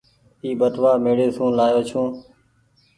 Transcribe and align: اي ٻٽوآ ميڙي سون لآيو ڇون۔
اي 0.43 0.49
ٻٽوآ 0.59 0.91
ميڙي 1.05 1.27
سون 1.35 1.49
لآيو 1.57 1.81
ڇون۔ 1.89 2.07